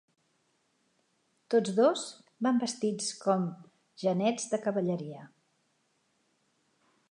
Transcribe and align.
Tots 1.55 1.73
dos 1.79 2.05
van 2.47 2.63
vestits 2.63 3.11
com 3.27 3.45
genets 4.07 4.49
de 4.55 4.63
cavalleria. 4.67 5.25